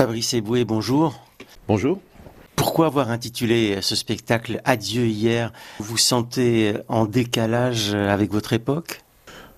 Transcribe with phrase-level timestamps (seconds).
[0.00, 1.20] Fabrice Eboué, bonjour.
[1.68, 2.00] Bonjour.
[2.56, 5.52] Pourquoi avoir intitulé ce spectacle Adieu hier?
[5.78, 9.02] Vous vous sentez en décalage avec votre époque?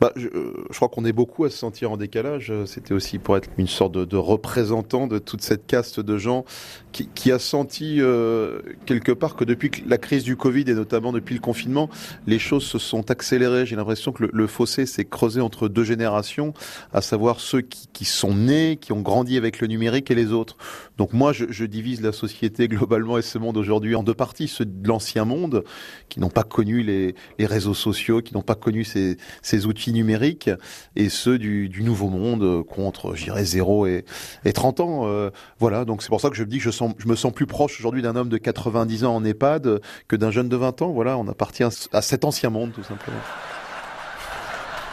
[0.00, 2.52] Bah, je, euh, je, crois qu'on est beaucoup à se sentir en décalage.
[2.66, 6.44] C'était aussi pour être une sorte de, de, représentant de toute cette caste de gens
[6.92, 11.12] qui, qui a senti euh, quelque part que depuis la crise du Covid et notamment
[11.12, 11.90] depuis le confinement,
[12.26, 13.66] les choses se sont accélérées.
[13.66, 16.54] J'ai l'impression que le, le fossé s'est creusé entre deux générations,
[16.92, 20.32] à savoir ceux qui, qui, sont nés, qui ont grandi avec le numérique et les
[20.32, 20.56] autres.
[20.96, 24.48] Donc moi, je, je divise la société globalement et ce monde aujourd'hui en deux parties.
[24.48, 25.64] Ceux de l'ancien monde,
[26.08, 29.87] qui n'ont pas connu les, les réseaux sociaux, qui n'ont pas connu ces, ces outils
[29.92, 30.50] numériques
[30.96, 34.04] et ceux du, nouveau monde contre, je dirais, 0 et,
[34.44, 35.08] et 30 ans.
[35.08, 37.16] Euh, voilà, donc c'est pour ça que je me dis que je, sens, je me
[37.16, 40.56] sens plus proche aujourd'hui d'un homme de 90 ans en EHPAD que d'un jeune de
[40.56, 40.90] 20 ans.
[40.90, 43.20] Voilà, on appartient à cet ancien monde, tout simplement.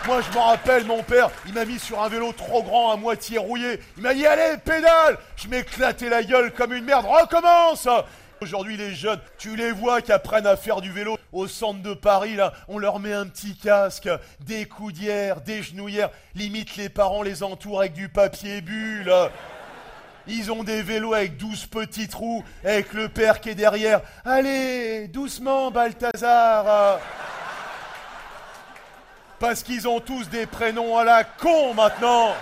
[0.07, 2.95] Moi, je m'en rappelle, mon père, il m'a mis sur un vélo trop grand, à
[2.95, 3.79] moitié rouillé.
[3.97, 7.05] Il m'a dit, allez, pédale Je m'éclatais la gueule comme une merde.
[7.07, 7.87] Recommence
[8.41, 11.93] Aujourd'hui, les jeunes, tu les vois qui apprennent à faire du vélo au centre de
[11.93, 14.09] Paris, là, on leur met un petit casque,
[14.41, 19.13] des coudières, des genouillères, limite les parents les entourent avec du papier bulle.
[20.27, 24.01] Ils ont des vélos avec douze petits trous, avec le père qui est derrière.
[24.25, 26.99] Allez, doucement, Balthazar.
[29.39, 32.33] Parce qu'ils ont tous des prénoms à la con maintenant.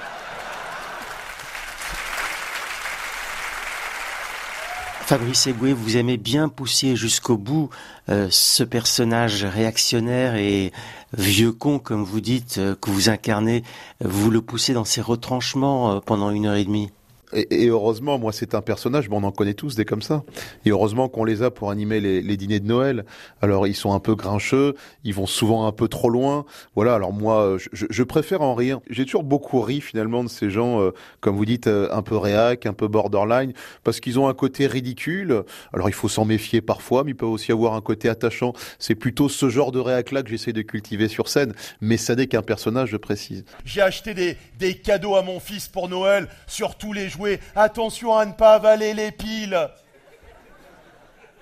[5.06, 7.70] Fabrice Eboué, vous aimez bien pousser jusqu'au bout
[8.08, 10.72] euh, ce personnage réactionnaire et
[11.12, 13.64] vieux con, comme vous dites, euh, que vous incarnez.
[14.00, 16.90] Vous le poussez dans ses retranchements euh, pendant une heure et demie.
[17.34, 20.24] Et, heureusement, moi, c'est un personnage, mais on en connaît tous des comme ça.
[20.66, 23.06] Et heureusement qu'on les a pour animer les, les, dîners de Noël.
[23.42, 26.46] Alors, ils sont un peu grincheux, ils vont souvent un peu trop loin.
[26.76, 28.80] Voilà, alors moi, je, je préfère en rire.
[28.90, 32.18] J'ai toujours beaucoup ri, finalement, de ces gens, euh, comme vous dites, euh, un peu
[32.18, 35.44] réac, un peu borderline, parce qu'ils ont un côté ridicule.
[35.74, 38.54] Alors, il faut s'en méfier parfois, mais ils peuvent aussi avoir un côté attachant.
[38.80, 41.54] C'est plutôt ce genre de réac-là que j'essaie de cultiver sur scène.
[41.82, 43.46] Mais ça n'est qu'un personnage, je précise.
[43.66, 47.23] J'ai acheté des, des cadeaux à mon fils pour Noël, sur tous les jouets
[47.56, 49.70] Attention à ne pas avaler les piles.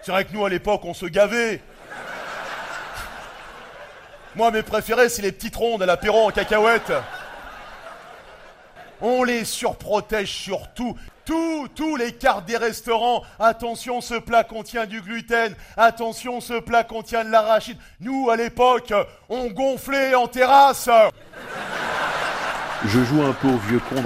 [0.02, 1.62] C'est vrai que nous, à l'époque, on se gavait.
[4.36, 6.94] Moi, mes préférés, c'est les petites rondes à l'apéro en cacahuète.
[9.02, 10.96] On les surprotège surtout.
[11.25, 13.24] Tous, tous les cartes des restaurants.
[13.40, 15.56] Attention, ce plat contient du gluten.
[15.78, 17.78] Attention, ce plat contient de l'arachide.
[18.00, 18.94] Nous, à l'époque,
[19.30, 20.90] on gonflait en terrasse
[22.86, 24.02] je joue un peu au vieux con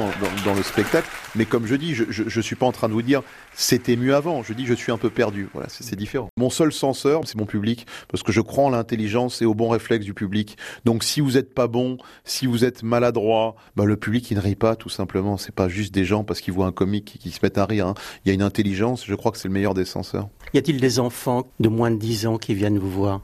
[0.45, 3.01] dans, le spectacle, mais comme je dis, je, je, suis pas en train de vous
[3.01, 3.21] dire
[3.53, 4.43] c'était mieux avant.
[4.43, 5.47] Je dis je suis un peu perdu.
[5.53, 6.27] Voilà, c'est différent.
[6.37, 9.69] Mon seul censeur, c'est mon public, parce que je crois en l'intelligence et au bon
[9.69, 10.57] réflexe du public.
[10.83, 14.41] Donc si vous êtes pas bon, si vous êtes maladroit, bah, le public il ne
[14.41, 15.37] rit pas tout simplement.
[15.37, 17.65] C'est pas juste des gens parce qu'ils voient un comique qui, qui se mettent à
[17.65, 17.87] rire.
[17.87, 17.93] Hein.
[18.25, 19.05] Il y a une intelligence.
[19.05, 20.27] Je crois que c'est le meilleur des censeurs.
[20.53, 23.21] Y a-t-il des enfants de moins de 10 ans qui viennent vous voir?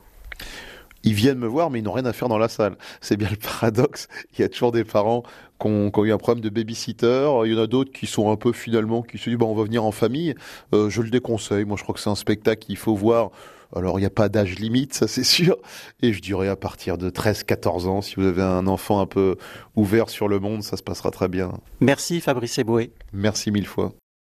[1.03, 2.77] Ils viennent me voir, mais ils n'ont rien à faire dans la salle.
[3.01, 4.07] C'est bien le paradoxe.
[4.33, 5.23] Il y a toujours des parents
[5.59, 7.29] qui ont, qui ont eu un problème de babysitter.
[7.45, 9.55] Il y en a d'autres qui sont un peu finalement, qui se disent, bah, on
[9.55, 10.35] va venir en famille.
[10.73, 11.65] Euh, je le déconseille.
[11.65, 13.31] Moi, je crois que c'est un spectacle qu'il faut voir.
[13.73, 15.57] Alors, il n'y a pas d'âge limite, ça c'est sûr.
[16.01, 19.37] Et je dirais à partir de 13-14 ans, si vous avez un enfant un peu
[19.75, 21.53] ouvert sur le monde, ça se passera très bien.
[21.79, 22.91] Merci Fabrice Eboué.
[23.13, 23.93] Merci mille fois.